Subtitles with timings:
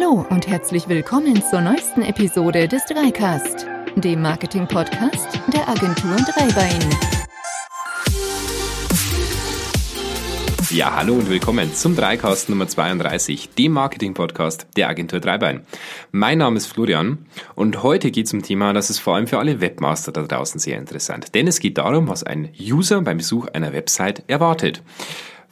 [0.00, 3.66] Hallo und herzlich willkommen zur neuesten Episode des Dreicast,
[3.96, 6.80] dem Marketing-Podcast der Agentur Dreibein.
[10.70, 15.66] Ja, hallo und willkommen zum Dreicast Nummer 32, dem Marketing-Podcast der Agentur Dreibein.
[16.12, 19.38] Mein Name ist Florian und heute geht es um Thema, das ist vor allem für
[19.38, 21.34] alle Webmaster da draußen sehr interessant.
[21.34, 24.82] Denn es geht darum, was ein User beim Besuch einer Website erwartet.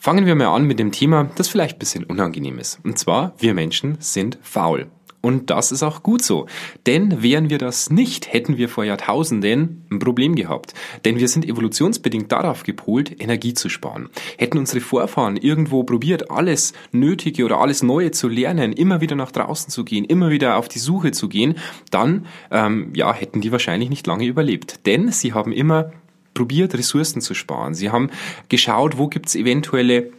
[0.00, 2.78] Fangen wir mal an mit dem Thema, das vielleicht ein bisschen unangenehm ist.
[2.84, 4.86] Und zwar, wir Menschen sind faul.
[5.20, 6.46] Und das ist auch gut so.
[6.86, 10.74] Denn wären wir das nicht, hätten wir vor Jahrtausenden ein Problem gehabt.
[11.04, 14.08] Denn wir sind evolutionsbedingt darauf gepolt, Energie zu sparen.
[14.36, 19.32] Hätten unsere Vorfahren irgendwo probiert, alles Nötige oder alles Neue zu lernen, immer wieder nach
[19.32, 21.56] draußen zu gehen, immer wieder auf die Suche zu gehen,
[21.90, 24.86] dann ähm, ja, hätten die wahrscheinlich nicht lange überlebt.
[24.86, 25.90] Denn sie haben immer
[26.38, 27.74] probiert, Ressourcen zu sparen.
[27.74, 28.10] Sie haben
[28.48, 30.12] geschaut, wo gibt es eventuelle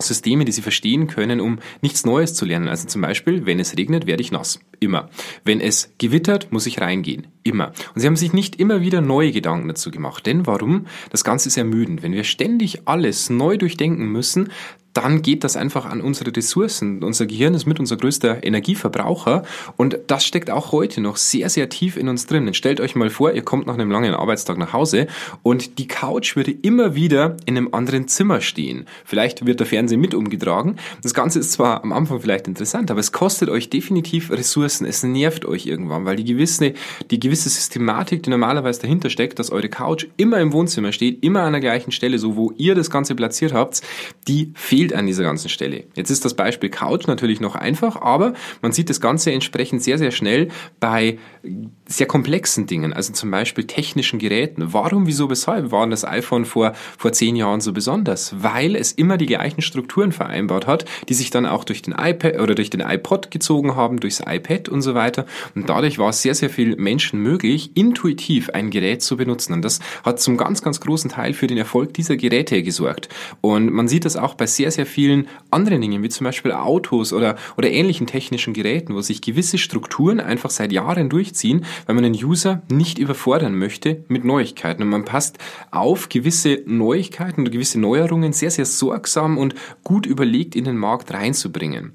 [0.00, 2.66] Systeme, die sie verstehen können, um nichts Neues zu lernen.
[2.66, 4.58] Also zum Beispiel, wenn es regnet, werde ich nass.
[4.80, 5.08] Immer.
[5.44, 7.28] Wenn es gewittert, muss ich reingehen.
[7.44, 7.68] Immer.
[7.94, 10.26] Und sie haben sich nicht immer wieder neue Gedanken dazu gemacht.
[10.26, 10.86] Denn warum?
[11.10, 12.02] Das Ganze ist ermüdend.
[12.02, 14.50] Wenn wir ständig alles neu durchdenken müssen,
[14.94, 17.02] dann geht das einfach an unsere Ressourcen.
[17.02, 19.42] Unser Gehirn ist mit unser größter Energieverbraucher
[19.76, 22.54] und das steckt auch heute noch sehr, sehr tief in uns drin.
[22.54, 25.08] stellt euch mal vor, ihr kommt nach einem langen Arbeitstag nach Hause
[25.42, 28.86] und die Couch würde immer wieder in einem anderen Zimmer stehen.
[29.04, 30.76] Vielleicht wird der Fernseher mit umgetragen.
[31.02, 34.86] Das Ganze ist zwar am Anfang vielleicht interessant, aber es kostet euch definitiv Ressourcen.
[34.86, 36.72] Es nervt euch irgendwann, weil die gewisse,
[37.10, 41.42] die gewisse Systematik, die normalerweise dahinter steckt, dass eure Couch immer im Wohnzimmer steht, immer
[41.42, 43.82] an der gleichen Stelle, so wo ihr das Ganze platziert habt,
[44.28, 45.84] die fehlt fehlt an dieser ganzen Stelle.
[45.94, 49.96] Jetzt ist das Beispiel Couch natürlich noch einfach, aber man sieht das Ganze entsprechend sehr,
[49.96, 51.18] sehr schnell bei
[51.86, 54.72] sehr komplexen Dingen, also zum Beispiel technischen Geräten.
[54.72, 58.34] Warum, wieso, weshalb waren das iPhone vor, vor zehn Jahren so besonders?
[58.38, 62.40] Weil es immer die gleichen Strukturen vereinbart hat, die sich dann auch durch den iPad
[62.40, 65.24] oder durch den iPod gezogen haben, durchs iPad und so weiter.
[65.54, 69.54] Und dadurch war es sehr, sehr viel Menschen möglich, intuitiv ein Gerät zu benutzen.
[69.54, 73.08] Und das hat zum ganz, ganz großen Teil für den Erfolg dieser Geräte gesorgt.
[73.40, 77.12] Und man sieht das auch bei sehr, sehr vielen anderen Dingen, wie zum Beispiel Autos
[77.12, 82.04] oder, oder ähnlichen technischen Geräten, wo sich gewisse Strukturen einfach seit Jahren durchziehen, weil man
[82.04, 84.82] den User nicht überfordern möchte mit Neuigkeiten.
[84.82, 85.38] Und man passt
[85.70, 91.12] auf gewisse Neuigkeiten oder gewisse Neuerungen sehr, sehr sorgsam und gut überlegt in den Markt
[91.12, 91.92] reinzubringen.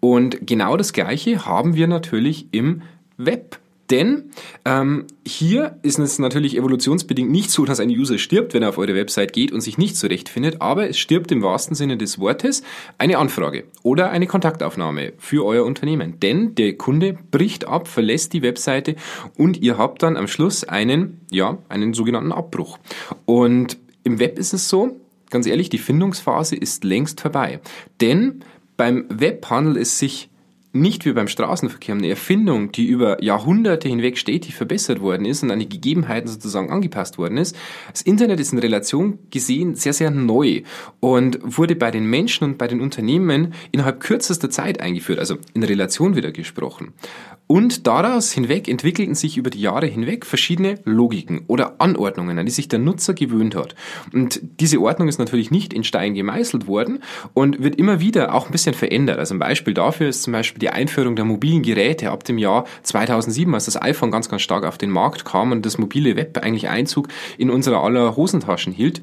[0.00, 2.82] Und genau das Gleiche haben wir natürlich im
[3.16, 3.61] Web.
[3.92, 4.30] Denn
[4.64, 8.78] ähm, hier ist es natürlich evolutionsbedingt nicht so, dass ein User stirbt, wenn er auf
[8.78, 12.62] eure Website geht und sich nicht zurechtfindet, aber es stirbt im wahrsten Sinne des Wortes
[12.96, 16.18] eine Anfrage oder eine Kontaktaufnahme für euer Unternehmen.
[16.20, 18.96] Denn der Kunde bricht ab, verlässt die Webseite
[19.36, 22.78] und ihr habt dann am Schluss einen, ja, einen sogenannten Abbruch.
[23.26, 24.96] Und im Web ist es so,
[25.28, 27.60] ganz ehrlich, die Findungsphase ist längst vorbei.
[28.00, 28.42] Denn
[28.78, 30.30] beim Web handelt es sich
[30.72, 35.50] nicht wie beim Straßenverkehr eine Erfindung, die über Jahrhunderte hinweg stetig verbessert worden ist und
[35.50, 37.56] an die Gegebenheiten sozusagen angepasst worden ist.
[37.90, 40.62] Das Internet ist in Relation gesehen sehr, sehr neu
[41.00, 45.62] und wurde bei den Menschen und bei den Unternehmen innerhalb kürzester Zeit eingeführt, also in
[45.62, 46.94] Relation wieder gesprochen.
[47.46, 52.52] Und daraus hinweg entwickelten sich über die Jahre hinweg verschiedene Logiken oder Anordnungen, an die
[52.52, 53.74] sich der Nutzer gewöhnt hat.
[54.14, 57.02] Und diese Ordnung ist natürlich nicht in Stein gemeißelt worden
[57.34, 59.18] und wird immer wieder auch ein bisschen verändert.
[59.18, 62.64] Also ein Beispiel dafür ist zum Beispiel die Einführung der mobilen Geräte ab dem Jahr
[62.84, 66.38] 2007, als das iPhone ganz, ganz stark auf den Markt kam und das mobile Web
[66.38, 69.02] eigentlich Einzug in unsere aller Hosentaschen hielt.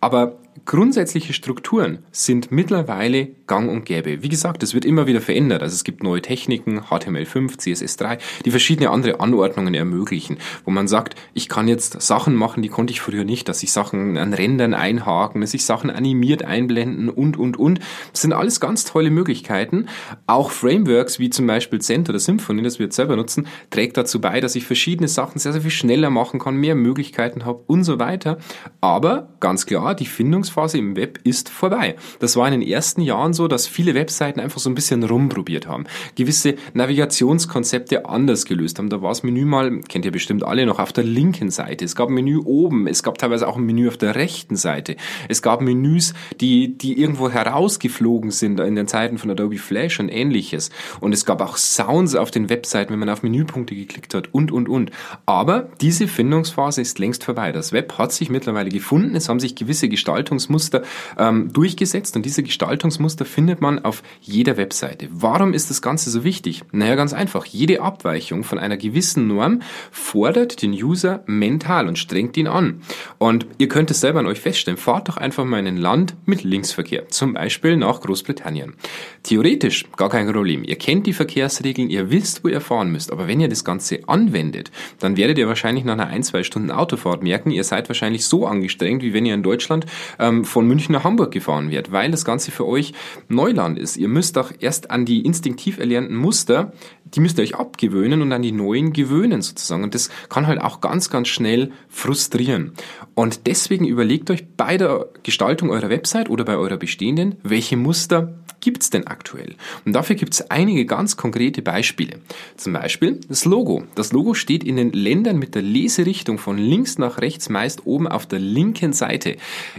[0.00, 4.22] Aber grundsätzliche Strukturen sind mittlerweile gang und gäbe.
[4.22, 5.62] Wie gesagt, es wird immer wieder verändert.
[5.62, 11.14] Also es gibt neue Techniken, HTML5, CSS3, die verschiedene andere Anordnungen ermöglichen, wo man sagt,
[11.34, 14.74] ich kann jetzt Sachen machen, die konnte ich früher nicht, dass ich Sachen an Rändern
[14.74, 17.80] einhaken, dass ich Sachen animiert einblenden und, und, und.
[18.12, 19.86] Das sind alles ganz tolle Möglichkeiten.
[20.26, 24.20] Auch Frameworks wie zum Beispiel Cent oder Symfony, das wir jetzt selber nutzen, trägt dazu
[24.20, 27.84] bei, dass ich verschiedene Sachen sehr, sehr viel schneller machen kann, mehr Möglichkeiten habe und
[27.84, 28.38] so weiter.
[28.80, 31.96] Aber ganz klar, die Findungsphase im Web ist vorbei.
[32.20, 35.66] Das war in den ersten Jahren so, dass viele Webseiten einfach so ein bisschen rumprobiert
[35.66, 35.84] haben.
[36.14, 38.90] Gewisse Navigationskonzepte anders gelöst haben.
[38.90, 41.84] Da war das Menü mal, kennt ihr bestimmt alle noch, auf der linken Seite.
[41.84, 42.86] Es gab ein Menü oben.
[42.86, 44.96] Es gab teilweise auch ein Menü auf der rechten Seite.
[45.28, 50.08] Es gab Menüs, die, die irgendwo herausgeflogen sind in den Zeiten von Adobe Flash und
[50.08, 50.70] ähnliches.
[51.00, 54.52] Und es gab auch Sounds auf den Webseiten, wenn man auf Menüpunkte geklickt hat und,
[54.52, 54.90] und, und.
[55.24, 57.52] Aber diese Findungsphase ist längst vorbei.
[57.52, 59.14] Das Web hat sich mittlerweile gefunden.
[59.14, 60.82] Es haben sich gewisse Gestaltungsmuster
[61.18, 65.08] ähm, durchgesetzt und diese Gestaltungsmuster findet man auf jeder Webseite.
[65.10, 66.62] Warum ist das Ganze so wichtig?
[66.72, 67.44] Naja, ganz einfach.
[67.44, 72.82] Jede Abweichung von einer gewissen Norm fordert den User mental und strengt ihn an.
[73.18, 74.78] Und ihr könnt es selber an euch feststellen.
[74.78, 78.74] Fahrt doch einfach mal in ein Land mit Linksverkehr, zum Beispiel nach Großbritannien.
[79.22, 80.64] Theoretisch gar kein Problem.
[80.64, 83.12] Ihr kennt die Verkehrsregeln, ihr wisst, wo ihr fahren müsst.
[83.12, 84.70] Aber wenn ihr das Ganze anwendet,
[85.00, 88.46] dann werdet ihr wahrscheinlich nach einer ein, zwei Stunden Autofahrt merken, ihr seid wahrscheinlich so
[88.46, 89.86] angestrengt, wie wenn ihr in Deutschland
[90.18, 92.92] ähm, von München nach Hamburg gefahren wärt, weil das Ganze für euch
[93.28, 93.96] Neuland ist.
[93.96, 96.72] Ihr müsst doch erst an die instinktiv erlernten Muster,
[97.14, 99.84] die müsst ihr euch abgewöhnen und an die neuen gewöhnen sozusagen.
[99.84, 102.72] Und das kann halt auch ganz, ganz schnell frustrieren.
[103.14, 108.34] Und deswegen überlegt euch bei der Gestaltung eurer Website oder bei eurer bestehenden, welche Muster
[108.60, 109.54] gibt's denn aktuell?
[109.84, 112.20] Und dafür gibt's einige ganz konkrete Beispiele.
[112.56, 113.84] Zum Beispiel das Logo.
[113.94, 118.08] Das Logo steht in den Ländern mit der Leserichtung von links nach rechts meist oben
[118.08, 119.36] auf der linken Seite.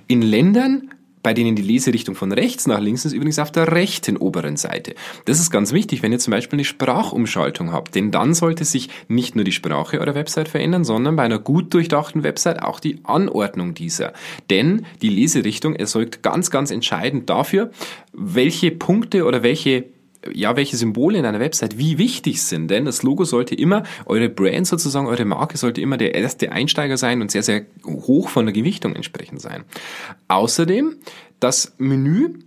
[0.07, 0.91] In Ländern,
[1.23, 4.95] bei denen die Leserichtung von rechts nach links ist, übrigens auf der rechten oberen Seite.
[5.25, 8.89] Das ist ganz wichtig, wenn ihr zum Beispiel eine Sprachumschaltung habt, denn dann sollte sich
[9.07, 12.99] nicht nur die Sprache eurer Website verändern, sondern bei einer gut durchdachten Website auch die
[13.03, 14.13] Anordnung dieser.
[14.49, 17.71] Denn die Leserichtung erzeugt ganz, ganz entscheidend dafür,
[18.13, 19.85] welche Punkte oder welche
[20.33, 24.29] ja, welche Symbole in einer Website wie wichtig sind, denn das Logo sollte immer, eure
[24.29, 28.45] Brand sozusagen, eure Marke sollte immer der erste Einsteiger sein und sehr, sehr hoch von
[28.45, 29.63] der Gewichtung entsprechend sein.
[30.27, 30.95] Außerdem,
[31.39, 32.39] das Menü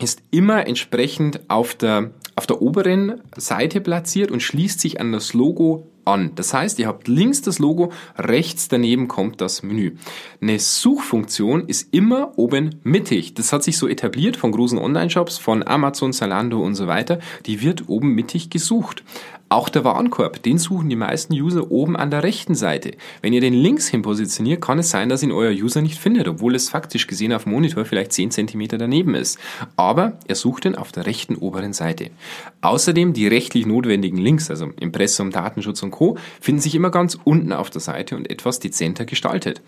[0.00, 5.34] ist immer entsprechend auf der, auf der oberen Seite platziert und schließt sich an das
[5.34, 6.32] Logo an.
[6.34, 9.96] Das heißt, ihr habt links das Logo, rechts daneben kommt das Menü.
[10.40, 13.34] Eine Suchfunktion ist immer oben mittig.
[13.34, 17.18] Das hat sich so etabliert von großen Online-Shops, von Amazon, Zalando und so weiter.
[17.46, 19.04] Die wird oben mittig gesucht.
[19.52, 22.92] Auch der Warenkorb, den suchen die meisten User oben an der rechten Seite.
[23.20, 26.26] Wenn ihr den links hin positioniert, kann es sein, dass ihn euer User nicht findet,
[26.26, 29.38] obwohl es faktisch gesehen auf dem Monitor vielleicht 10 cm daneben ist.
[29.76, 32.08] Aber er sucht ihn auf der rechten oberen Seite.
[32.62, 37.52] Außerdem die rechtlich notwendigen Links, also Impressum, Datenschutz und Co., finden sich immer ganz unten
[37.52, 39.60] auf der Seite und etwas dezenter gestaltet.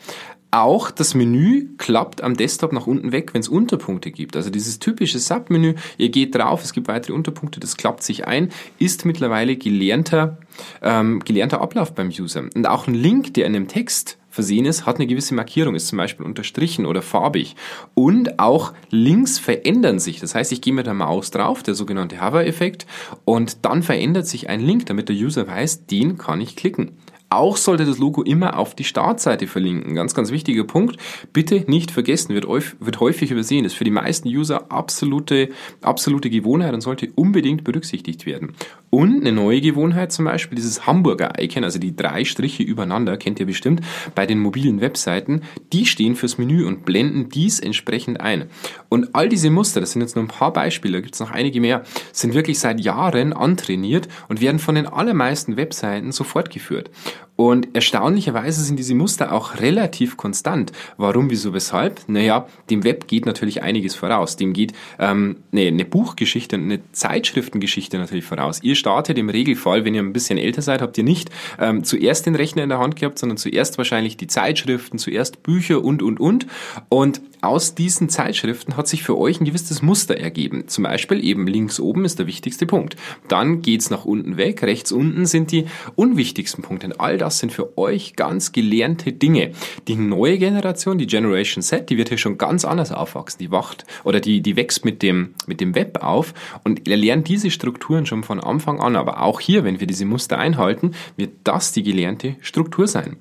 [0.55, 4.37] Auch das Menü klappt am Desktop nach unten weg, wenn es Unterpunkte gibt.
[4.37, 8.51] Also dieses typische Submenü, ihr geht drauf, es gibt weitere Unterpunkte, das klappt sich ein,
[8.79, 10.39] ist mittlerweile gelernter,
[10.83, 12.45] ähm, gelernter Ablauf beim User.
[12.55, 15.89] Und auch ein Link, der in einem Text versehen ist, hat eine gewisse Markierung, ist
[15.89, 17.55] zum Beispiel unterstrichen oder farbig.
[17.95, 20.21] Und auch Links verändern sich.
[20.21, 22.87] Das heißt, ich gehe mit der Maus drauf, der sogenannte Hover-Effekt,
[23.25, 26.97] und dann verändert sich ein Link, damit der User weiß, den kann ich klicken.
[27.35, 29.97] Auch sollte das Logo immer auf die Startseite verlinken.
[29.97, 30.99] Ganz, ganz wichtiger Punkt.
[31.33, 33.65] Bitte nicht vergessen, wird, wird häufig übersehen.
[33.65, 35.49] Ist für die meisten User absolute,
[35.83, 38.55] absolute Gewohnheit und sollte unbedingt berücksichtigt werden.
[38.95, 43.47] Und eine neue Gewohnheit zum Beispiel, dieses Hamburger-Icon, also die drei Striche übereinander, kennt ihr
[43.47, 43.81] bestimmt,
[44.15, 45.43] bei den mobilen Webseiten,
[45.73, 48.45] die stehen fürs Menü und blenden dies entsprechend ein.
[48.89, 51.33] Und all diese Muster, das sind jetzt nur ein paar Beispiele, da gibt es noch
[51.33, 51.83] einige mehr,
[52.13, 56.89] sind wirklich seit Jahren antrainiert und werden von den allermeisten Webseiten so fortgeführt.
[57.37, 60.71] Und erstaunlicherweise sind diese Muster auch relativ konstant.
[60.97, 62.03] Warum, wieso, weshalb?
[62.07, 64.37] Naja, dem Web geht natürlich einiges voraus.
[64.37, 68.63] Dem geht ähm, nee, eine Buchgeschichte, eine Zeitschriftengeschichte natürlich voraus.
[68.63, 72.27] Ihr startet im Regelfall, wenn ihr ein bisschen älter seid, habt ihr nicht ähm, zuerst
[72.27, 76.21] den Rechner in der Hand gehabt, sondern zuerst wahrscheinlich die Zeitschriften, zuerst Bücher und, und,
[76.21, 76.47] und.
[76.89, 80.69] Und aus diesen Zeitschriften hat sich für euch ein gewisses Muster ergeben.
[80.69, 82.97] Zum Beispiel eben links oben ist der wichtigste Punkt.
[83.29, 86.87] Dann geht's nach unten weg, rechts unten sind die unwichtigsten Punkte.
[86.87, 89.53] Und all das sind für euch ganz gelernte Dinge.
[89.89, 93.39] Die neue Generation, die Generation Z, die wird hier schon ganz anders aufwachsen.
[93.39, 96.35] Die wacht oder die, die wächst mit dem, mit dem Web auf
[96.65, 98.97] und lernt diese Strukturen schon von Anfang an.
[98.97, 103.17] Aber auch hier, wenn wir diese Muster einhalten, wird das die gelernte Struktur sein.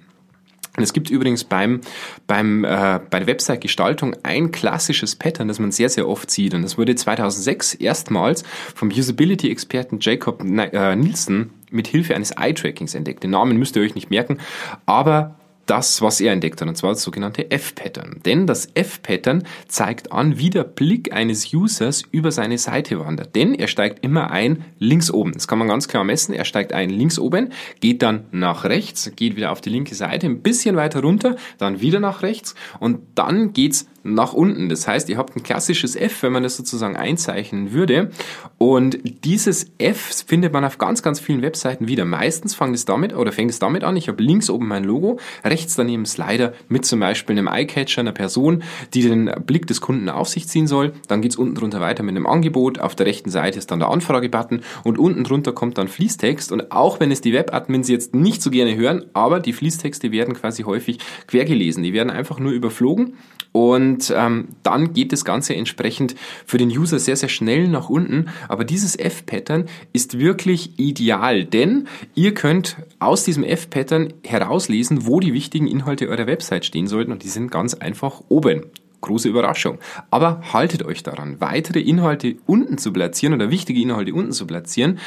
[0.75, 1.81] Und es gibt übrigens beim,
[2.25, 6.55] beim, äh, bei der Website-Gestaltung ein klassisches Pattern, das man sehr, sehr oft sieht.
[6.55, 13.23] Und das wurde 2006 erstmals vom Usability-Experten Jacob äh, Nielsen mit Hilfe eines Eye-Trackings entdeckt.
[13.23, 14.39] Den Namen müsst ihr euch nicht merken,
[14.87, 18.19] aber das, was er entdeckt hat, und zwar das sogenannte F-Pattern.
[18.25, 23.35] Denn das F-Pattern zeigt an, wie der Blick eines Users über seine Seite wandert.
[23.35, 25.33] Denn er steigt immer ein links oben.
[25.33, 26.33] Das kann man ganz klar messen.
[26.33, 30.27] Er steigt ein links oben, geht dann nach rechts, geht wieder auf die linke Seite,
[30.27, 34.69] ein bisschen weiter runter, dann wieder nach rechts und dann geht's nach unten.
[34.69, 38.11] Das heißt, ihr habt ein klassisches F, wenn man das sozusagen einzeichnen würde.
[38.57, 42.05] Und dieses F findet man auf ganz, ganz vielen Webseiten wieder.
[42.05, 45.19] Meistens fängt es damit, oder fängt es damit an, ich habe links oben mein Logo,
[45.43, 50.09] rechts daneben Slider mit zum Beispiel einem Eyecatcher, einer Person, die den Blick des Kunden
[50.09, 50.93] auf sich ziehen soll.
[51.07, 52.79] Dann geht's unten drunter weiter mit einem Angebot.
[52.79, 56.51] Auf der rechten Seite ist dann der Anfragebutton und unten drunter kommt dann Fließtext.
[56.51, 60.33] Und auch wenn es die Webadmins jetzt nicht so gerne hören, aber die Fließtexte werden
[60.33, 61.83] quasi häufig quer gelesen.
[61.83, 63.15] Die werden einfach nur überflogen
[63.53, 66.15] und und ähm, dann geht das Ganze entsprechend
[66.47, 68.29] für den User sehr, sehr schnell nach unten.
[68.49, 75.33] Aber dieses F-Pattern ist wirklich ideal, denn ihr könnt aus diesem F-Pattern herauslesen, wo die
[75.33, 78.63] wichtigen Inhalte eurer Website stehen sollten und die sind ganz einfach oben
[79.01, 79.77] große Überraschung.
[80.09, 84.97] Aber haltet euch daran, weitere Inhalte unten zu platzieren oder wichtige Inhalte unten zu platzieren,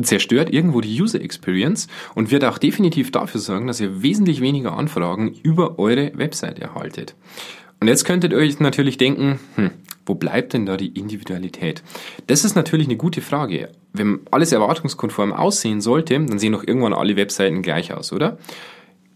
[0.00, 4.76] zerstört irgendwo die User Experience und wird auch definitiv dafür sorgen, dass ihr wesentlich weniger
[4.76, 7.14] Anfragen über eure Website erhaltet.
[7.82, 9.72] Und jetzt könntet ihr euch natürlich denken, hm,
[10.06, 11.82] wo bleibt denn da die Individualität?
[12.28, 13.70] Das ist natürlich eine gute Frage.
[13.92, 18.38] Wenn alles erwartungskonform aussehen sollte, dann sehen doch irgendwann alle Webseiten gleich aus, oder?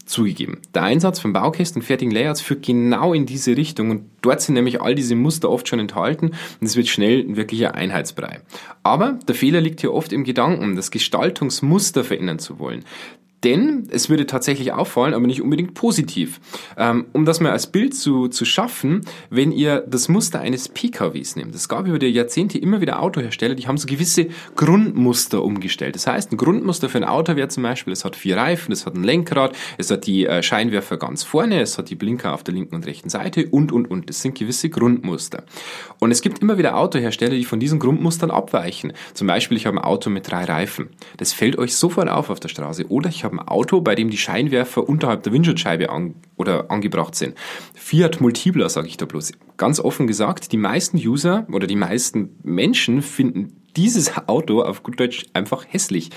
[0.04, 0.58] Zugegeben.
[0.75, 4.54] Der Einsatz von Baukästen und fertigen Layouts führt genau in diese Richtung und dort sind
[4.54, 8.40] nämlich all diese Muster oft schon enthalten und es wird schnell ein wirklicher Einheitsbrei.
[8.82, 12.85] Aber der Fehler liegt hier oft im Gedanken, das Gestaltungsmuster verändern zu wollen.
[13.47, 16.41] Denn es würde tatsächlich auffallen, aber nicht unbedingt positiv.
[16.76, 21.37] Ähm, um das mal als Bild zu, zu schaffen, wenn ihr das Muster eines PKWs
[21.37, 21.55] nehmt.
[21.55, 24.26] Es gab über die Jahrzehnte immer wieder Autohersteller, die haben so gewisse
[24.57, 25.95] Grundmuster umgestellt.
[25.95, 28.85] Das heißt, ein Grundmuster für ein Auto wäre zum Beispiel, es hat vier Reifen, es
[28.85, 32.43] hat ein Lenkrad, es hat die äh, Scheinwerfer ganz vorne, es hat die Blinker auf
[32.43, 34.09] der linken und rechten Seite und, und, und.
[34.09, 35.45] Das sind gewisse Grundmuster.
[36.00, 38.93] Und es gibt immer wieder Autohersteller, die von diesen Grundmustern abweichen.
[39.15, 40.88] Zum Beispiel, ich habe ein Auto mit drei Reifen.
[41.17, 42.88] Das fällt euch sofort auf auf der Straße.
[42.88, 47.14] Oder ich habe ein Auto, bei dem die Scheinwerfer unterhalb der Windschutzscheibe an, oder angebracht
[47.14, 47.35] sind.
[47.75, 49.33] Fiat Multipler, sage ich da bloß.
[49.57, 54.99] Ganz offen gesagt, die meisten User oder die meisten Menschen finden dieses Auto auf gut
[54.99, 56.11] Deutsch einfach hässlich.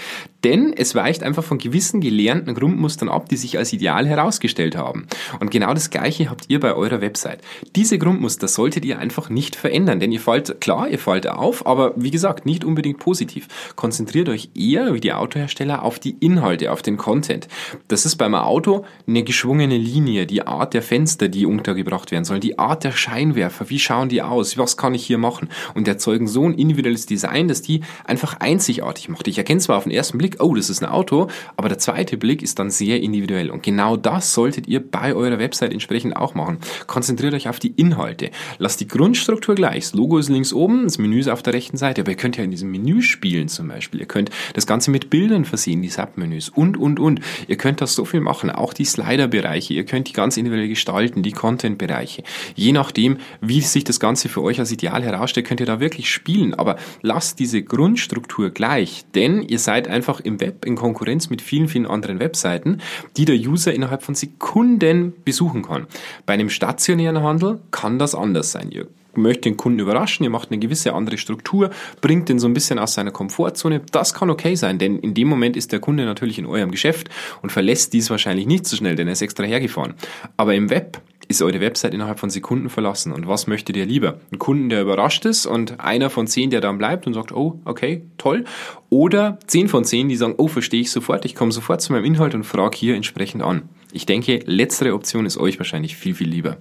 [0.44, 5.08] Denn es weicht einfach von gewissen gelernten Grundmustern ab, die sich als ideal herausgestellt haben.
[5.40, 7.42] Und genau das Gleiche habt ihr bei eurer Website.
[7.76, 11.94] Diese Grundmuster solltet ihr einfach nicht verändern, denn ihr fallt, klar, ihr fallt auf, aber
[11.98, 13.48] wie gesagt, nicht unbedingt positiv.
[13.76, 17.48] Konzentriert euch eher, wie die Autohersteller, auf die Inhalte, auf den Content.
[17.90, 22.42] Das ist beim Auto eine geschwungene Linie, die Art der Fenster, die untergebracht werden sollen,
[22.42, 26.28] die Art der Scheinwerfer, wie schauen die aus, was kann ich hier machen und erzeugen
[26.28, 29.28] so ein individuelles Design, dass die einfach einzigartig macht.
[29.28, 31.28] Ich erkenne zwar auf den ersten Blick, oh, das ist ein Auto,
[31.58, 33.50] aber der zweite Blick ist dann sehr individuell.
[33.50, 36.60] Und genau das solltet ihr bei eurer Website entsprechend auch machen.
[36.88, 38.32] Konzentriert euch auf die Inhalte.
[38.58, 39.86] Lasst die Grundstruktur gleich.
[39.86, 42.38] Das Logo ist links oben, das Menü ist auf der rechten Seite, aber ihr könnt
[42.38, 44.00] ja in diesem Menü spielen zum Beispiel.
[44.00, 47.22] Ihr könnt das Ganze mit Bildern versehen, die Submenüs und, und, und.
[47.48, 48.50] Ihr könnt das so viel machen.
[48.50, 49.74] Auch die Slider-Bereiche.
[49.74, 52.24] Ihr könnt die ganz individuell gestalten, die Content-Bereiche.
[52.56, 56.10] Je nachdem, wie sich das Ganze für euch als ideal herausstellt, könnt ihr da wirklich
[56.10, 56.54] spielen.
[56.54, 61.68] Aber lasst diese Grundstruktur gleich, denn ihr seid einfach im Web in Konkurrenz mit vielen,
[61.68, 62.80] vielen anderen Webseiten,
[63.18, 65.88] die der User innerhalb von Sekunden besuchen kann.
[66.26, 68.72] Bei einem stationären Handel kann das anders sein.
[68.72, 72.54] Ihr möchtet den Kunden überraschen, ihr macht eine gewisse andere Struktur, bringt den so ein
[72.54, 73.82] bisschen aus seiner Komfortzone.
[73.92, 77.10] Das kann okay sein, denn in dem Moment ist der Kunde natürlich in eurem Geschäft
[77.42, 79.96] und verlässt dies wahrscheinlich nicht so schnell, denn er ist extra hergefahren.
[80.38, 83.14] Aber im Web ist eure Website innerhalb von Sekunden verlassen.
[83.14, 84.20] Und was möchtet ihr lieber?
[84.32, 87.62] Ein Kunden, der überrascht ist und einer von zehn, der dann bleibt und sagt, oh,
[87.66, 88.46] okay, toll.
[88.90, 92.06] Oder zehn von zehn, die sagen, oh, verstehe ich sofort, ich komme sofort zu meinem
[92.06, 93.70] Inhalt und frage hier entsprechend an.
[93.92, 96.58] Ich denke, letztere Option ist euch wahrscheinlich viel, viel lieber.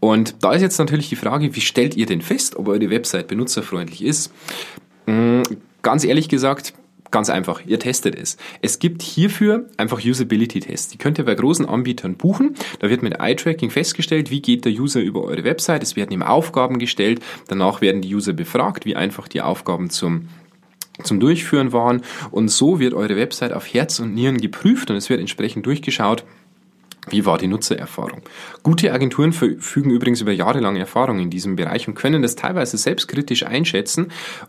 [0.00, 3.28] Und da ist jetzt natürlich die Frage, wie stellt ihr denn fest, ob eure Website
[3.28, 4.32] benutzerfreundlich ist?
[5.06, 5.42] Hm,
[5.82, 6.72] ganz ehrlich gesagt,
[7.10, 8.36] Ganz einfach, ihr testet es.
[8.60, 10.88] Es gibt hierfür einfach Usability-Tests.
[10.88, 12.54] Die könnt ihr bei großen Anbietern buchen.
[12.80, 15.82] Da wird mit Eye-Tracking festgestellt, wie geht der User über eure Website.
[15.82, 17.20] Es werden ihm Aufgaben gestellt.
[17.48, 20.28] Danach werden die User befragt, wie einfach die Aufgaben zum
[21.04, 22.02] zum Durchführen waren.
[22.32, 26.24] Und so wird eure Website auf Herz und Nieren geprüft und es wird entsprechend durchgeschaut,
[27.10, 28.22] wie war die Nutzererfahrung?
[28.62, 33.44] Gute Agenturen verfügen übrigens über jahrelange Erfahrung in diesem Bereich und können das teilweise selbstkritisch
[33.44, 34.08] einschätzen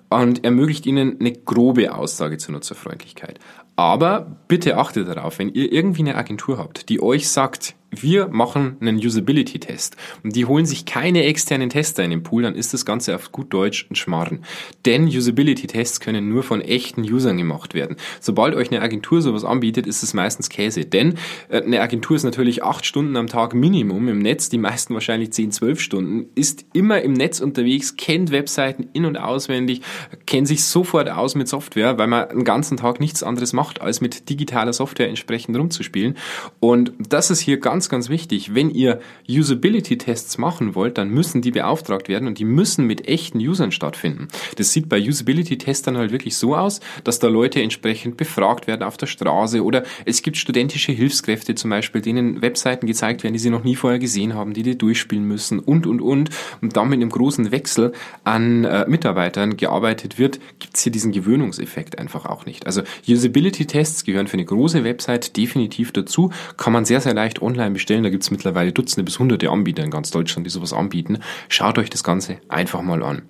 [0.10, 3.40] und ermöglicht ihnen eine grobe Aussage zur Nutzerfreundlichkeit.
[3.76, 8.78] Aber bitte achtet darauf, wenn ihr irgendwie eine Agentur habt, die euch sagt, wir machen
[8.82, 12.86] einen Usability-Test und die holen sich keine externen Tester in den Pool, dann ist das
[12.86, 14.44] Ganze auf gut Deutsch ein Schmarren.
[14.86, 17.98] Denn Usability-Tests können nur von echten Usern gemacht werden.
[18.20, 20.86] Sobald euch eine Agentur sowas anbietet, ist es meistens Käse.
[20.86, 21.16] Denn
[21.50, 25.34] äh, eine Agentur ist natürlich acht Stunden am Tag Minimum im Netz, die meisten wahrscheinlich
[25.34, 29.82] zehn, zwölf Stunden, ist immer im Netz unterwegs, kennt Webseiten in- und auswendig,
[30.26, 34.02] kennt sich sofort aus mit Software, weil man den ganzen Tag nichts anderes macht, als
[34.02, 36.16] mit digitaler Software entsprechend rumzuspielen.
[36.60, 41.42] Und das ist hier ganz ganz, ganz wichtig, wenn ihr Usability-Tests machen wollt, dann müssen
[41.42, 44.28] die beauftragt werden und die müssen mit echten Usern stattfinden.
[44.58, 48.84] Das sieht bei Usability-Tests dann halt wirklich so aus, dass da Leute entsprechend befragt werden
[48.84, 53.40] auf der Straße oder es gibt studentische Hilfskräfte zum Beispiel, denen Webseiten gezeigt werden, die
[53.40, 56.32] sie noch nie vorher gesehen haben, die die durchspielen müssen und, und, und.
[56.62, 57.94] Und dann mit einem großen Wechsel
[58.26, 62.66] an äh, Mitarbeitern gearbeitet wird, gibt es hier diesen Gewöhnungseffekt einfach auch nicht.
[62.66, 67.69] Also Usability-Tests gehören für eine große Website definitiv dazu, kann man sehr, sehr leicht online
[67.70, 68.04] online bestellen.
[68.04, 71.20] Da gibt es mittlerweile Dutzende bis Hunderte Anbieter in ganz Deutschland, die sowas anbieten.
[71.48, 73.24] Schaut euch das Ganze einfach mal an.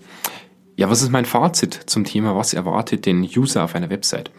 [0.75, 4.31] Ja, was ist mein Fazit zum Thema, was erwartet den User auf einer Website?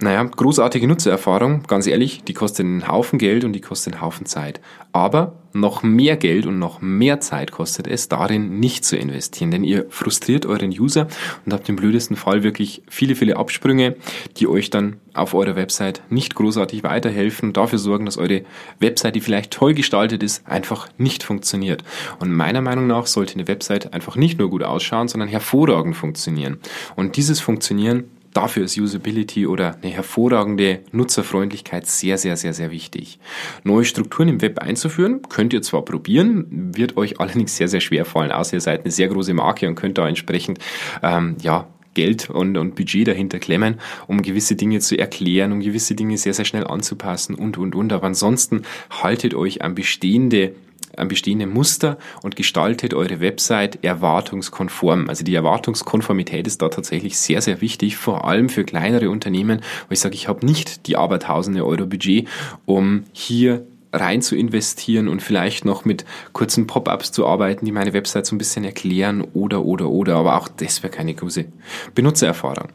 [0.00, 4.26] Naja, großartige Nutzererfahrung, ganz ehrlich, die kostet einen Haufen Geld und die kostet einen Haufen
[4.26, 4.60] Zeit.
[4.92, 9.64] Aber noch mehr Geld und noch mehr Zeit kostet es, darin nicht zu investieren, denn
[9.64, 11.08] ihr frustriert euren User
[11.44, 13.96] und habt im blödesten Fall wirklich viele, viele Absprünge,
[14.36, 18.42] die euch dann auf eurer Website nicht großartig weiterhelfen, dafür sorgen, dass eure
[18.78, 21.82] Website, die vielleicht toll gestaltet ist, einfach nicht funktioniert.
[22.20, 26.58] Und meiner Meinung nach sollte eine Website einfach nicht nur gut ausschauen, sondern hervorragend funktionieren.
[26.94, 33.18] Und dieses Funktionieren dafür ist Usability oder eine hervorragende Nutzerfreundlichkeit sehr, sehr, sehr, sehr wichtig.
[33.64, 38.04] Neue Strukturen im Web einzuführen, könnt ihr zwar probieren, wird euch allerdings sehr, sehr schwer
[38.04, 40.58] fallen, außer ihr seid eine sehr große Marke und könnt da entsprechend,
[41.02, 45.96] ähm, ja, Geld und, und Budget dahinter klemmen, um gewisse Dinge zu erklären, um gewisse
[45.96, 47.92] Dinge sehr, sehr schnell anzupassen und, und, und.
[47.92, 50.54] Aber ansonsten haltet euch an bestehende
[50.98, 55.08] an bestehende Muster und gestaltet eure Website erwartungskonform.
[55.08, 59.92] Also die Erwartungskonformität ist da tatsächlich sehr, sehr wichtig, vor allem für kleinere Unternehmen, wo
[59.92, 62.28] ich sage, ich habe nicht die Abertausende Euro Budget,
[62.66, 67.92] um hier rein zu investieren und vielleicht noch mit kurzen Pop-ups zu arbeiten, die meine
[67.92, 70.16] Website so ein bisschen erklären oder, oder, oder.
[70.16, 71.46] Aber auch das wäre keine große
[71.94, 72.68] Benutzererfahrung.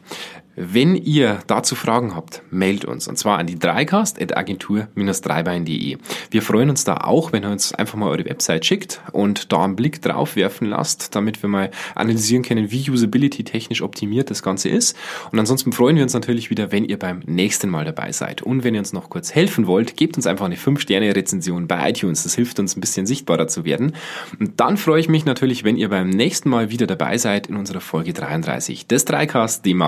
[0.56, 3.08] Wenn ihr dazu Fragen habt, meldet uns.
[3.08, 5.96] Und zwar an die dreicast.agentur-dreibein.de.
[6.30, 9.64] Wir freuen uns da auch, wenn ihr uns einfach mal eure Website schickt und da
[9.64, 14.44] einen Blick drauf werfen lasst, damit wir mal analysieren können, wie Usability technisch optimiert das
[14.44, 14.96] Ganze ist.
[15.32, 18.42] Und ansonsten freuen wir uns natürlich wieder, wenn ihr beim nächsten Mal dabei seid.
[18.42, 22.22] Und wenn ihr uns noch kurz helfen wollt, gebt uns einfach eine 5-Sterne-Rezension bei iTunes.
[22.22, 23.96] Das hilft uns ein bisschen sichtbarer zu werden.
[24.38, 27.56] Und dann freue ich mich natürlich, wenn ihr beim nächsten Mal wieder dabei seid in
[27.56, 29.78] unserer Folge 33 des Dreicast, dem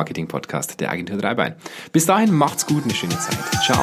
[0.57, 1.55] Marketing-Podcast der Agentur Dreibein.
[1.93, 3.39] Bis dahin macht's gut, eine schöne Zeit.
[3.65, 3.83] Ciao.